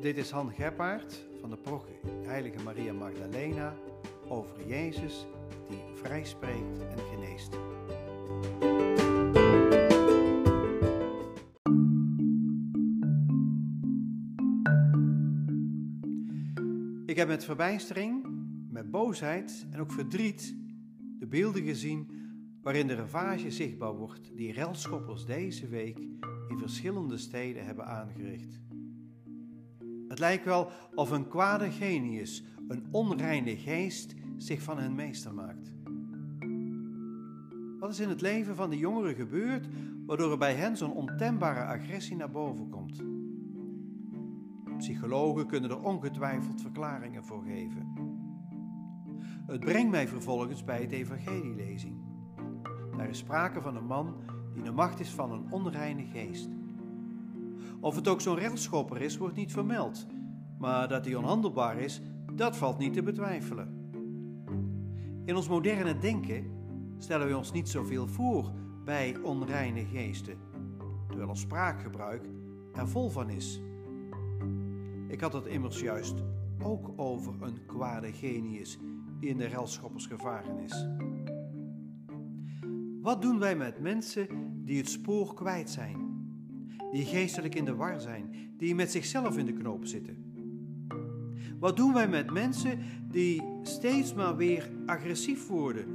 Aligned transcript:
Dit 0.00 0.16
is 0.16 0.30
Han 0.30 0.52
Gebbaert 0.52 1.26
van 1.40 1.50
de 1.50 1.56
prog 1.56 1.86
Heilige 2.22 2.62
Maria 2.62 2.92
Magdalena 2.92 3.74
over 4.28 4.68
Jezus 4.68 5.26
die 5.68 5.82
vrijspreekt 5.94 6.78
en 6.78 6.98
geneest. 6.98 7.52
Ik 17.06 17.16
heb 17.16 17.28
met 17.28 17.44
verbijstering, 17.44 18.26
met 18.70 18.90
boosheid 18.90 19.66
en 19.70 19.80
ook 19.80 19.92
verdriet 19.92 20.56
de 21.18 21.26
beelden 21.26 21.62
gezien 21.62 22.10
waarin 22.62 22.86
de 22.86 22.94
ravage 22.94 23.50
zichtbaar 23.50 23.94
wordt 23.94 24.36
die 24.36 24.52
relschoppers 24.52 25.24
deze 25.26 25.68
week 25.68 25.98
in 26.48 26.58
verschillende 26.58 27.16
steden 27.16 27.64
hebben 27.64 27.86
aangericht. 27.86 28.67
Het 30.08 30.18
lijkt 30.18 30.44
wel 30.44 30.70
of 30.94 31.10
een 31.10 31.28
kwade 31.28 31.70
genius, 31.70 32.44
een 32.68 32.86
onreine 32.90 33.56
geest, 33.56 34.14
zich 34.36 34.62
van 34.62 34.78
hen 34.78 34.94
meester 34.94 35.34
maakt. 35.34 35.72
Wat 37.78 37.90
is 37.90 38.00
in 38.00 38.08
het 38.08 38.20
leven 38.20 38.54
van 38.56 38.70
de 38.70 38.78
jongeren 38.78 39.14
gebeurd, 39.14 39.68
waardoor 40.06 40.30
er 40.30 40.38
bij 40.38 40.54
hen 40.54 40.76
zo'n 40.76 40.92
ontembare 40.92 41.64
agressie 41.64 42.16
naar 42.16 42.30
boven 42.30 42.68
komt? 42.68 43.02
Psychologen 44.78 45.46
kunnen 45.46 45.70
er 45.70 45.82
ongetwijfeld 45.82 46.60
verklaringen 46.60 47.24
voor 47.24 47.42
geven. 47.42 47.92
Het 49.46 49.60
brengt 49.60 49.90
mij 49.90 50.08
vervolgens 50.08 50.64
bij 50.64 50.80
het 50.80 50.92
evangelielezing. 50.92 51.96
Daar 52.96 53.08
is 53.08 53.18
sprake 53.18 53.60
van 53.60 53.76
een 53.76 53.86
man 53.86 54.14
die 54.54 54.62
de 54.62 54.72
macht 54.72 55.00
is 55.00 55.10
van 55.10 55.32
een 55.32 55.52
onreine 55.52 56.04
geest. 56.04 56.48
Of 57.80 57.94
het 57.94 58.08
ook 58.08 58.20
zo'n 58.20 58.38
railschopper 58.38 59.02
is, 59.02 59.16
wordt 59.16 59.36
niet 59.36 59.52
vermeld. 59.52 60.06
Maar 60.58 60.88
dat 60.88 61.04
hij 61.04 61.14
onhandelbaar 61.14 61.78
is, 61.78 62.00
dat 62.32 62.56
valt 62.56 62.78
niet 62.78 62.92
te 62.92 63.02
betwijfelen. 63.02 63.90
In 65.24 65.36
ons 65.36 65.48
moderne 65.48 65.98
denken 65.98 66.44
stellen 66.98 67.26
we 67.28 67.36
ons 67.36 67.52
niet 67.52 67.68
zoveel 67.68 68.06
voor 68.06 68.52
bij 68.84 69.16
onreine 69.22 69.84
geesten, 69.84 70.38
terwijl 71.06 71.28
ons 71.28 71.40
spraakgebruik 71.40 72.28
er 72.74 72.88
vol 72.88 73.10
van 73.10 73.30
is. 73.30 73.60
Ik 75.08 75.20
had 75.20 75.32
het 75.32 75.46
immers 75.46 75.80
juist 75.80 76.14
ook 76.62 76.90
over 76.96 77.34
een 77.40 77.66
kwade 77.66 78.12
genius 78.12 78.78
die 79.20 79.28
in 79.28 79.36
de 79.36 79.46
relschoppers 79.46 80.06
gevaren 80.06 80.58
is. 80.58 80.86
Wat 83.02 83.22
doen 83.22 83.38
wij 83.38 83.56
met 83.56 83.80
mensen 83.80 84.28
die 84.64 84.78
het 84.78 84.88
spoor 84.88 85.34
kwijt 85.34 85.70
zijn? 85.70 86.07
Die 86.90 87.04
geestelijk 87.04 87.54
in 87.54 87.64
de 87.64 87.74
war 87.74 88.00
zijn, 88.00 88.52
die 88.56 88.74
met 88.74 88.90
zichzelf 88.90 89.38
in 89.38 89.46
de 89.46 89.52
knoop 89.52 89.86
zitten? 89.86 90.28
Wat 91.58 91.76
doen 91.76 91.92
wij 91.92 92.08
met 92.08 92.30
mensen 92.30 92.78
die 93.10 93.42
steeds 93.62 94.14
maar 94.14 94.36
weer 94.36 94.70
agressief 94.86 95.46
worden, 95.46 95.86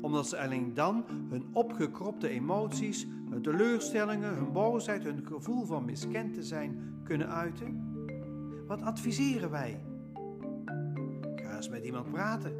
omdat 0.00 0.28
ze 0.28 0.38
alleen 0.38 0.74
dan 0.74 1.04
hun 1.30 1.44
opgekropte 1.52 2.28
emoties, 2.28 3.06
hun 3.30 3.42
teleurstellingen, 3.42 4.34
hun 4.34 4.52
boosheid, 4.52 5.02
hun 5.02 5.26
gevoel 5.26 5.64
van 5.64 5.84
miskend 5.84 6.34
te 6.34 6.42
zijn 6.42 7.00
kunnen 7.04 7.28
uiten? 7.28 7.90
Wat 8.66 8.82
adviseren 8.82 9.50
wij? 9.50 9.80
Ga 11.34 11.56
eens 11.56 11.68
met 11.68 11.84
iemand 11.84 12.10
praten. 12.10 12.52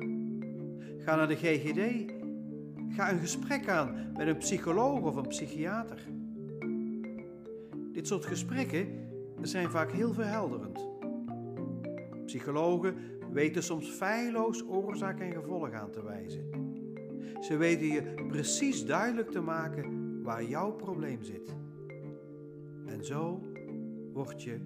Ga 0.99 1.17
naar 1.17 1.29
de 1.29 1.37
GGD. 1.37 2.13
Ga 2.89 3.13
een 3.13 3.19
gesprek 3.19 3.69
aan 3.69 4.13
met 4.17 4.27
een 4.27 4.37
psycholoog 4.37 5.01
of 5.01 5.17
een 5.17 5.29
psychiater. 5.29 6.09
Dit 7.93 8.07
soort 8.07 8.27
gesprekken 8.27 8.87
zijn 9.43 9.71
vaak 9.71 9.93
heel 9.93 10.13
verhelderend. 10.13 10.89
Psychologen 12.25 12.95
weten 13.33 13.63
soms 13.63 13.89
feilloos 13.91 14.65
oorzaak 14.69 15.21
en 15.21 15.33
gevolg 15.33 15.73
aan 15.73 15.91
te 15.91 16.03
wijzen. 16.03 16.51
Ze 17.41 17.57
weten 17.57 17.87
je 17.87 18.25
precies 18.29 18.87
duidelijk 18.87 19.31
te 19.31 19.41
maken 19.41 20.23
waar 20.23 20.45
jouw 20.45 20.73
probleem 20.73 21.23
zit. 21.23 21.55
En 22.87 23.05
zo 23.05 23.43
word 24.13 24.43
je 24.43 24.61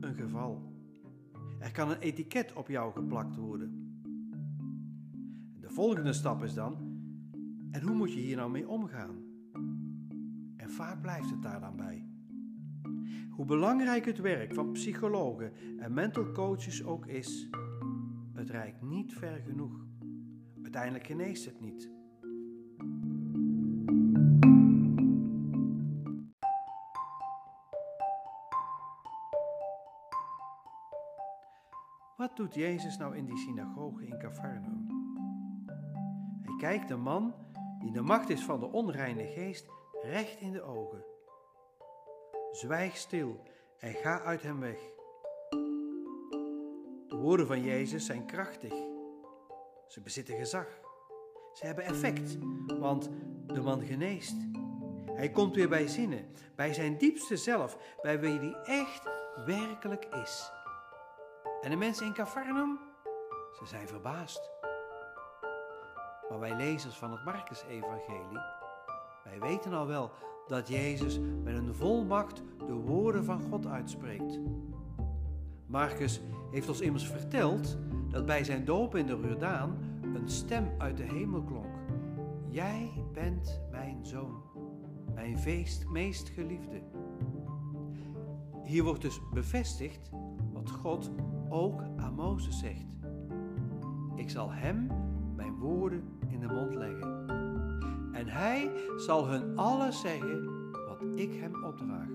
een 0.00 0.14
geval. 0.14 0.72
Er 1.58 1.72
kan 1.72 1.90
een 1.90 1.98
etiket 1.98 2.52
op 2.52 2.68
jou 2.68 2.92
geplakt 2.92 3.36
worden. 3.36 4.00
De 5.60 5.68
volgende 5.68 6.12
stap 6.12 6.42
is 6.42 6.54
dan: 6.54 6.76
en 7.70 7.82
hoe 7.82 7.96
moet 7.96 8.12
je 8.12 8.20
hier 8.20 8.36
nou 8.36 8.50
mee 8.50 8.68
omgaan? 8.68 9.16
En 10.56 10.70
vaak 10.70 11.00
blijft 11.02 11.30
het 11.30 11.42
daar 11.42 11.60
dan 11.60 11.76
bij. 11.76 12.07
Hoe 13.38 13.46
belangrijk 13.46 14.04
het 14.04 14.18
werk 14.18 14.54
van 14.54 14.72
psychologen 14.72 15.52
en 15.78 15.94
mental 15.94 16.32
coaches 16.32 16.84
ook 16.84 17.06
is, 17.06 17.48
het 18.32 18.50
reikt 18.50 18.82
niet 18.82 19.12
ver 19.14 19.42
genoeg. 19.46 19.86
Uiteindelijk 20.62 21.06
geneest 21.06 21.44
het 21.44 21.60
niet. 21.60 21.90
Wat 32.16 32.36
doet 32.36 32.54
Jezus 32.54 32.96
nou 32.96 33.16
in 33.16 33.24
die 33.24 33.38
synagoge 33.38 34.06
in 34.06 34.18
Cafarnaum? 34.18 34.86
Hij 36.40 36.56
kijkt 36.56 36.88
de 36.88 36.96
man 36.96 37.34
die 37.78 37.92
de 37.92 38.02
macht 38.02 38.28
is 38.28 38.44
van 38.44 38.60
de 38.60 38.72
onreine 38.72 39.26
geest 39.26 39.66
recht 40.02 40.40
in 40.40 40.52
de 40.52 40.62
ogen. 40.62 41.16
Zwijg 42.52 42.96
stil 42.96 43.42
en 43.78 43.94
ga 43.94 44.20
uit 44.20 44.42
hem 44.42 44.60
weg. 44.60 44.78
De 47.08 47.16
woorden 47.16 47.46
van 47.46 47.62
Jezus 47.62 48.06
zijn 48.06 48.26
krachtig. 48.26 48.72
Ze 49.86 50.00
bezitten 50.00 50.36
gezag. 50.36 50.66
Ze 51.52 51.66
hebben 51.66 51.84
effect, 51.84 52.38
want 52.78 53.10
de 53.46 53.60
man 53.60 53.82
geneest. 53.82 54.36
Hij 55.12 55.30
komt 55.30 55.54
weer 55.54 55.68
bij 55.68 55.86
zinnen, 55.86 56.32
bij 56.56 56.74
zijn 56.74 56.98
diepste 56.98 57.36
zelf, 57.36 57.78
bij 58.02 58.20
wie 58.20 58.38
hij 58.38 58.54
echt 58.64 59.02
werkelijk 59.46 60.04
is. 60.04 60.52
En 61.60 61.70
de 61.70 61.76
mensen 61.76 62.06
in 62.06 62.12
Cafarnaum, 62.12 62.78
ze 63.58 63.66
zijn 63.66 63.88
verbaasd. 63.88 64.50
Maar 66.28 66.38
wij 66.38 66.56
lezers 66.56 66.96
van 66.96 67.10
het 67.10 67.24
Marcus-evangelie, 67.24 68.40
wij 69.24 69.40
weten 69.40 69.72
al 69.72 69.86
wel 69.86 70.12
dat 70.48 70.68
Jezus 70.68 71.18
met 71.44 71.56
een 71.56 71.74
volmacht 71.74 72.42
de 72.66 72.72
woorden 72.72 73.24
van 73.24 73.40
God 73.40 73.66
uitspreekt. 73.66 74.40
Marcus 75.66 76.20
heeft 76.50 76.68
ons 76.68 76.80
immers 76.80 77.06
verteld 77.06 77.76
dat 78.08 78.26
bij 78.26 78.44
zijn 78.44 78.64
doop 78.64 78.96
in 78.96 79.06
de 79.06 79.18
Jordaan 79.22 79.76
een 80.14 80.28
stem 80.28 80.68
uit 80.78 80.96
de 80.96 81.02
hemel 81.02 81.42
klonk. 81.42 81.74
Jij 82.48 82.90
bent 83.12 83.60
mijn 83.70 83.98
zoon, 84.02 84.42
mijn 85.14 85.38
feest, 85.38 85.88
meest 85.88 86.28
geliefde. 86.28 86.82
Hier 88.64 88.84
wordt 88.84 89.02
dus 89.02 89.20
bevestigd 89.32 90.10
wat 90.52 90.70
God 90.70 91.10
ook 91.48 91.82
aan 91.96 92.14
Mozes 92.14 92.58
zegt. 92.58 92.96
Ik 94.16 94.30
zal 94.30 94.52
hem 94.52 94.90
mijn 95.36 95.56
woorden 95.56 96.02
in 96.28 96.40
de 96.40 96.46
mond 96.46 96.74
leggen. 96.74 97.27
En 98.18 98.28
hij 98.28 98.70
zal 98.96 99.26
hun 99.26 99.58
alles 99.58 100.00
zeggen 100.00 100.70
wat 100.72 101.02
ik 101.14 101.34
hem 101.34 101.64
opdraag. 101.64 102.08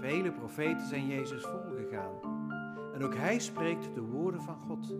Vele 0.00 0.32
profeten 0.32 0.86
zijn 0.86 1.06
Jezus 1.06 1.42
voorgegaan. 1.42 2.12
En 2.94 3.04
ook 3.04 3.14
hij 3.14 3.38
spreekt 3.38 3.94
de 3.94 4.00
woorden 4.00 4.42
van 4.42 4.56
God. 4.56 4.94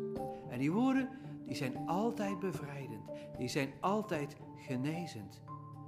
En 0.49 0.59
die 0.59 0.73
woorden 0.73 1.09
die 1.47 1.55
zijn 1.55 1.77
altijd 1.87 2.39
bevrijdend. 2.39 3.11
Die 3.39 3.49
zijn 3.49 3.73
altijd 3.81 4.37
genezend. 4.57 5.43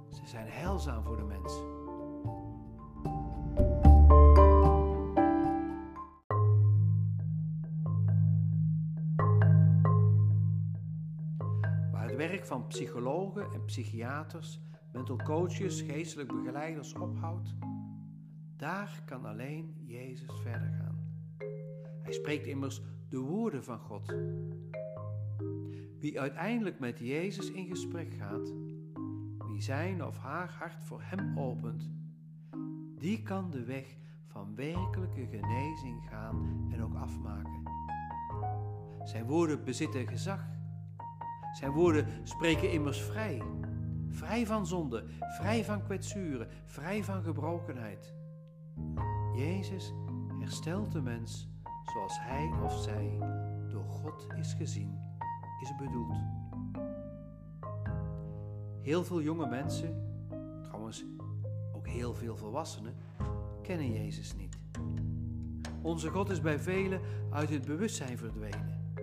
Ze 0.09 0.21
zijn 0.25 0.47
heilzaam 0.47 1.03
voor 1.03 1.17
de 1.17 1.23
mens. 1.23 1.82
Het 12.13 12.29
werk 12.29 12.45
van 12.45 12.67
psychologen 12.67 13.51
en 13.53 13.65
psychiaters, 13.65 14.59
mental 14.91 15.17
coaches, 15.17 15.81
geestelijk 15.81 16.31
begeleiders 16.31 16.93
ophoudt, 16.93 17.55
daar 18.57 19.03
kan 19.05 19.25
alleen 19.25 19.75
Jezus 19.85 20.41
verder 20.41 20.71
gaan. 20.71 20.97
Hij 22.03 22.13
spreekt 22.13 22.45
immers 22.45 22.81
de 23.09 23.17
woorden 23.17 23.63
van 23.63 23.79
God. 23.79 24.15
Wie 25.99 26.19
uiteindelijk 26.19 26.79
met 26.79 26.99
Jezus 26.99 27.51
in 27.51 27.67
gesprek 27.67 28.13
gaat, 28.13 28.53
wie 29.47 29.61
zijn 29.61 30.05
of 30.05 30.17
haar 30.17 30.49
hart 30.49 30.83
voor 30.83 31.01
Hem 31.01 31.39
opent, 31.39 31.91
die 32.97 33.21
kan 33.21 33.51
de 33.51 33.63
weg 33.63 33.97
van 34.27 34.55
werkelijke 34.55 35.27
genezing 35.27 36.09
gaan 36.09 36.67
en 36.71 36.83
ook 36.83 36.95
afmaken. 36.95 37.63
Zijn 39.03 39.25
woorden 39.25 39.63
bezitten 39.63 40.07
gezag. 40.07 40.53
Zijn 41.53 41.71
woorden 41.71 42.07
spreken 42.23 42.71
immers 42.71 43.01
vrij. 43.01 43.41
Vrij 44.09 44.45
van 44.45 44.67
zonde, 44.67 45.03
vrij 45.19 45.65
van 45.65 45.83
kwetsuren, 45.83 46.47
vrij 46.65 47.03
van 47.03 47.23
gebrokenheid. 47.23 48.13
Jezus 49.35 49.93
herstelt 50.39 50.91
de 50.91 51.01
mens 51.01 51.49
zoals 51.93 52.19
hij 52.19 52.51
of 52.63 52.81
zij 52.81 53.17
door 53.69 53.85
God 53.85 54.27
is 54.35 54.53
gezien, 54.53 54.99
is 55.61 55.75
bedoeld. 55.75 56.17
Heel 58.81 59.03
veel 59.03 59.21
jonge 59.21 59.47
mensen, 59.47 60.21
trouwens 60.61 61.05
ook 61.75 61.87
heel 61.87 62.13
veel 62.13 62.37
volwassenen, 62.37 62.95
kennen 63.61 63.91
Jezus 63.91 64.35
niet. 64.35 64.57
Onze 65.81 66.09
God 66.09 66.29
is 66.29 66.41
bij 66.41 66.59
velen 66.59 67.01
uit 67.31 67.49
het 67.49 67.65
bewustzijn 67.65 68.17
verdwenen. 68.17 68.95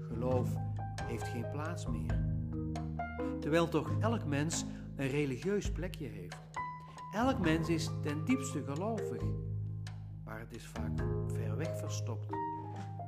Geloof 0.00 0.48
heeft 1.06 1.28
geen 1.28 1.50
plaats 1.50 1.86
meer. 1.86 2.24
Terwijl 3.40 3.68
toch 3.68 4.00
elk 4.00 4.24
mens 4.24 4.64
een 4.96 5.08
religieus 5.08 5.72
plekje 5.72 6.06
heeft. 6.06 6.36
Elk 7.12 7.38
mens 7.38 7.68
is 7.68 7.90
ten 8.02 8.24
diepste 8.24 8.62
gelovig, 8.62 9.22
maar 10.24 10.40
het 10.40 10.56
is 10.56 10.66
vaak 10.66 11.04
ver 11.26 11.56
weg 11.56 11.78
verstopt 11.78 12.28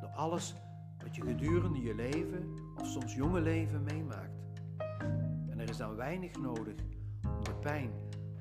door 0.01 0.11
alles 0.15 0.55
wat 1.03 1.17
je 1.17 1.23
gedurende 1.23 1.83
je 1.83 1.95
leven 1.95 2.55
of 2.81 2.87
soms 2.87 3.15
jonge 3.15 3.41
leven 3.41 3.83
meemaakt. 3.83 4.43
En 5.49 5.59
er 5.59 5.69
is 5.69 5.77
dan 5.77 5.95
weinig 5.95 6.39
nodig 6.41 6.75
om 7.23 7.45
de 7.45 7.55
pijn 7.61 7.91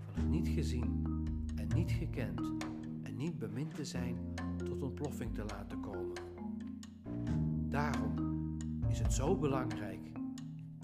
van 0.06 0.13
het 0.13 0.30
niet 0.30 0.48
gezien 0.48 1.04
en 1.56 1.68
niet 1.75 1.92
gekend 1.92 2.40
en 3.04 3.16
niet 3.16 3.40
bemind 3.40 3.75
te 3.75 3.86
zijn 3.86 4.18
tot 4.57 4.81
ontploffing 4.81 5.36
te 5.36 5.44
laten 5.48 5.80
komen. 5.80 6.13
Daarom 7.69 8.25
is 8.95 9.01
het 9.01 9.13
zo 9.13 9.36
belangrijk 9.36 10.00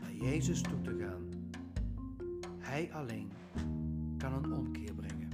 naar 0.01 0.13
Jezus 0.13 0.61
toe 0.61 0.81
te 0.81 0.97
gaan. 0.99 1.29
Hij 2.59 2.89
alleen 2.93 3.31
kan 4.17 4.33
een 4.33 4.53
omkeer 4.53 4.93
brengen. 4.93 5.29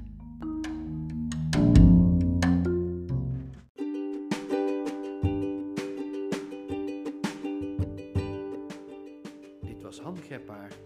Dit 9.62 9.82
was 9.82 10.00
Han 10.00 10.18
Geppaard 10.18 10.78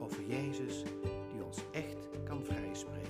over 0.00 0.26
Jezus 0.28 0.82
die 1.32 1.44
ons 1.44 1.58
echt 1.72 2.08
kan 2.24 2.44
vrijspreken. 2.44 3.06